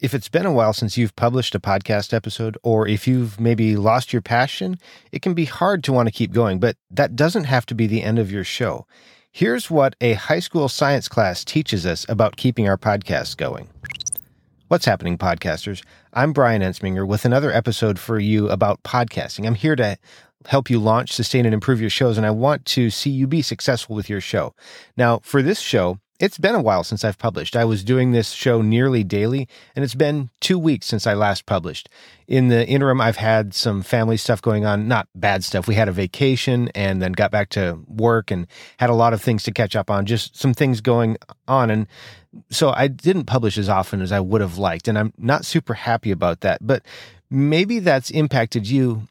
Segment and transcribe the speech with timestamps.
[0.00, 3.76] If it's been a while since you've published a podcast episode, or if you've maybe
[3.76, 4.78] lost your passion,
[5.12, 7.86] it can be hard to want to keep going, but that doesn't have to be
[7.86, 8.86] the end of your show.
[9.30, 13.68] Here's what a high school science class teaches us about keeping our podcasts going.
[14.68, 15.84] What's happening, podcasters?
[16.14, 19.46] I'm Brian Ensminger with another episode for you about podcasting.
[19.46, 19.98] I'm here to
[20.46, 23.42] help you launch, sustain, and improve your shows, and I want to see you be
[23.42, 24.54] successful with your show.
[24.96, 27.56] Now, for this show, it's been a while since I've published.
[27.56, 31.46] I was doing this show nearly daily, and it's been two weeks since I last
[31.46, 31.88] published.
[32.28, 35.66] In the interim, I've had some family stuff going on, not bad stuff.
[35.66, 38.46] We had a vacation and then got back to work and
[38.78, 41.16] had a lot of things to catch up on, just some things going
[41.48, 41.70] on.
[41.70, 41.86] And
[42.50, 45.72] so I didn't publish as often as I would have liked, and I'm not super
[45.72, 46.64] happy about that.
[46.64, 46.84] But
[47.30, 49.08] maybe that's impacted you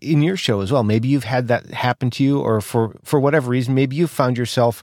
[0.00, 0.82] in your show as well.
[0.82, 4.38] Maybe you've had that happen to you, or for, for whatever reason, maybe you found
[4.38, 4.82] yourself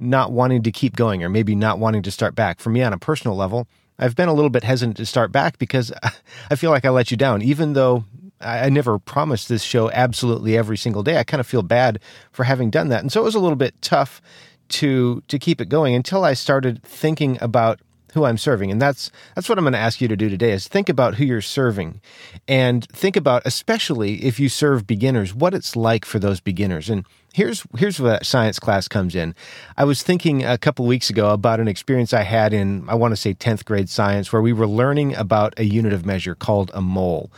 [0.00, 2.60] not wanting to keep going or maybe not wanting to start back.
[2.60, 3.68] For me, on a personal level,
[3.98, 5.92] I've been a little bit hesitant to start back because
[6.50, 7.42] I feel like I let you down.
[7.42, 8.04] Even though
[8.40, 12.00] I never promised this show absolutely every single day, I kind of feel bad
[12.32, 13.02] for having done that.
[13.02, 14.22] And so it was a little bit tough
[14.68, 17.80] to to keep it going until I started thinking about
[18.14, 18.70] who I'm serving.
[18.70, 21.14] And that's that's what I'm going to ask you to do today is think about
[21.14, 22.00] who you're serving
[22.48, 26.90] and think about especially if you serve beginners, what it's like for those beginners.
[26.90, 29.34] And here's here's where that science class comes in.
[29.76, 33.12] I was thinking a couple weeks ago about an experience I had in I want
[33.12, 36.70] to say 10th grade science where we were learning about a unit of measure called
[36.74, 37.30] a mole.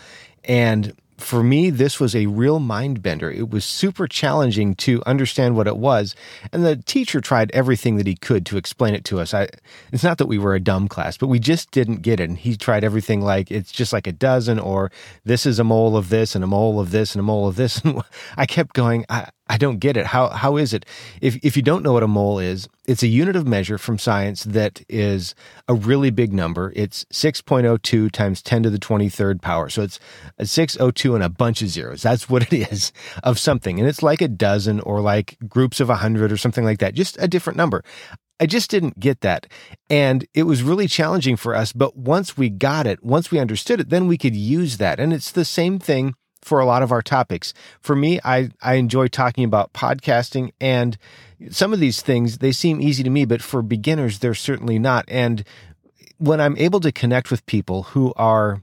[0.44, 3.30] And for me, this was a real mind bender.
[3.30, 6.14] It was super challenging to understand what it was.
[6.52, 9.32] And the teacher tried everything that he could to explain it to us.
[9.32, 9.48] I,
[9.92, 12.28] it's not that we were a dumb class, but we just didn't get it.
[12.28, 14.90] And he tried everything like it's just like a dozen, or
[15.24, 17.56] this is a mole of this, and a mole of this, and a mole of
[17.56, 17.82] this.
[17.92, 18.02] And
[18.36, 20.06] I kept going, I, I don't get it.
[20.06, 20.86] How how is it?
[21.20, 23.98] If if you don't know what a mole is, it's a unit of measure from
[23.98, 25.34] science that is
[25.68, 26.72] a really big number.
[26.74, 29.68] It's 6.02 times 10 to the 23rd power.
[29.68, 30.00] So it's
[30.38, 32.00] a 602 and a bunch of zeros.
[32.00, 32.92] That's what it is
[33.24, 33.78] of something.
[33.78, 36.94] And it's like a dozen or like groups of 100 or something like that.
[36.94, 37.84] Just a different number.
[38.40, 39.46] I just didn't get that.
[39.90, 41.74] And it was really challenging for us.
[41.74, 44.98] But once we got it, once we understood it, then we could use that.
[44.98, 47.54] And it's the same thing for a lot of our topics.
[47.80, 50.98] For me, I, I enjoy talking about podcasting and
[51.50, 55.04] some of these things, they seem easy to me, but for beginners, they're certainly not.
[55.08, 55.44] And
[56.18, 58.62] when I'm able to connect with people who are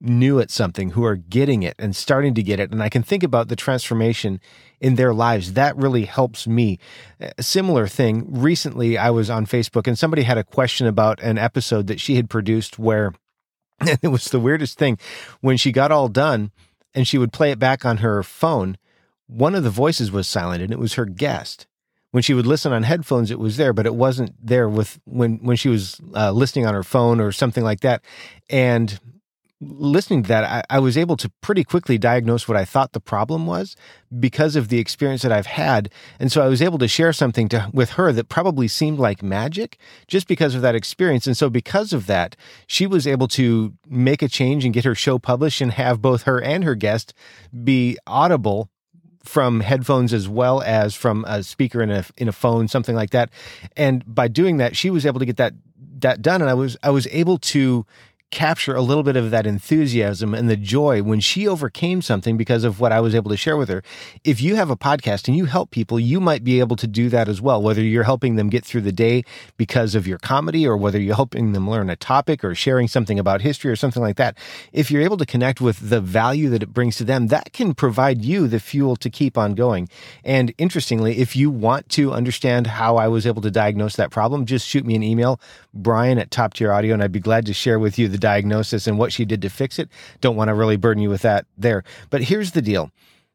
[0.00, 3.02] new at something, who are getting it and starting to get it, and I can
[3.02, 4.40] think about the transformation
[4.80, 6.78] in their lives, that really helps me.
[7.20, 11.38] A similar thing, recently I was on Facebook and somebody had a question about an
[11.38, 13.12] episode that she had produced where
[14.02, 14.98] it was the weirdest thing.
[15.40, 16.50] When she got all done,
[16.94, 18.76] and she would play it back on her phone,
[19.26, 21.66] one of the voices was silent and it was her guest.
[22.12, 25.38] When she would listen on headphones, it was there, but it wasn't there with when
[25.38, 28.02] when she was uh, listening on her phone or something like that.
[28.48, 28.98] And
[29.60, 33.00] listening to that, I, I, was able to pretty quickly diagnose what I thought the
[33.00, 33.76] problem was
[34.18, 35.90] because of the experience that I've had.
[36.18, 39.22] And so I was able to share something to, with her that probably seemed like
[39.22, 41.26] magic just because of that experience.
[41.26, 44.94] And so because of that, she was able to make a change and get her
[44.94, 47.12] show published and have both her and her guest
[47.62, 48.70] be audible
[49.22, 53.10] from headphones as well as from a speaker in a in a phone something like
[53.10, 53.28] that
[53.76, 55.52] and by doing that she was able to get that
[56.00, 57.84] that done and I was I was able to
[58.30, 62.64] capture a little bit of that enthusiasm and the joy when she overcame something because
[62.64, 63.82] of what I was able to share with her.
[64.24, 67.08] If you have a podcast and you help people, you might be able to do
[67.08, 69.24] that as well, whether you're helping them get through the day
[69.56, 73.18] because of your comedy or whether you're helping them learn a topic or sharing something
[73.18, 74.38] about history or something like that.
[74.72, 77.74] If you're able to connect with the value that it brings to them, that can
[77.74, 79.88] provide you the fuel to keep on going.
[80.24, 84.46] And interestingly, if you want to understand how I was able to diagnose that problem,
[84.46, 85.40] just shoot me an email,
[85.74, 88.86] Brian at Top Tier Audio, and I'd be glad to share with you the diagnosis
[88.86, 89.88] and what she did to fix it.
[90.20, 91.82] Don't want to really burden you with that there.
[92.10, 92.90] But here's the deal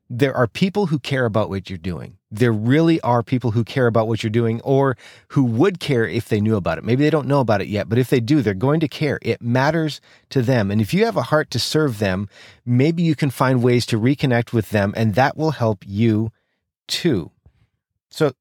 [0.09, 2.17] there are people who care about what you're doing.
[2.29, 4.97] There really are people who care about what you're doing or
[5.29, 6.83] who would care if they knew about it.
[6.83, 9.17] Maybe they don't know about it yet, but if they do, they're going to care.
[9.23, 10.69] It matters to them.
[10.69, 12.29] And if you have a heart to serve them,
[12.65, 16.31] maybe you can find ways to reconnect with them and that will help you
[16.87, 17.31] too.
[18.09, 18.33] So,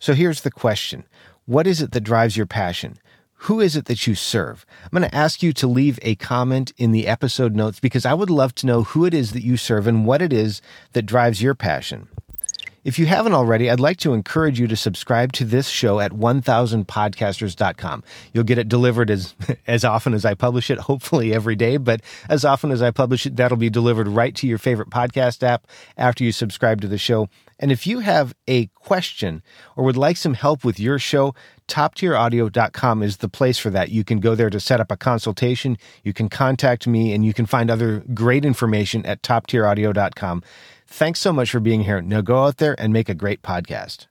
[0.00, 1.04] so here's the question.
[1.46, 2.98] What is it that drives your passion?
[3.34, 4.64] Who is it that you serve?
[4.84, 8.14] I'm going to ask you to leave a comment in the episode notes because I
[8.14, 11.02] would love to know who it is that you serve and what it is that
[11.02, 12.08] drives your passion.
[12.84, 16.12] If you haven't already, I'd like to encourage you to subscribe to this show at
[16.12, 18.04] 1000podcasters.com.
[18.34, 19.34] You'll get it delivered as,
[19.66, 23.24] as often as I publish it, hopefully every day, but as often as I publish
[23.24, 25.66] it, that'll be delivered right to your favorite podcast app
[25.96, 27.30] after you subscribe to the show.
[27.58, 29.42] And if you have a question
[29.76, 31.34] or would like some help with your show,
[31.68, 33.90] toptieraudio.com is the place for that.
[33.90, 35.78] You can go there to set up a consultation.
[36.02, 40.42] You can contact me and you can find other great information at toptieraudio.com.
[40.86, 42.00] Thanks so much for being here.
[42.00, 44.06] Now go out there and make a great podcast.